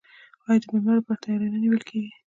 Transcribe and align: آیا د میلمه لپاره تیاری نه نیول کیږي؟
آیا 0.47 0.59
د 0.61 0.63
میلمه 0.71 0.93
لپاره 0.99 1.21
تیاری 1.23 1.47
نه 1.53 1.57
نیول 1.63 1.81
کیږي؟ 1.89 2.11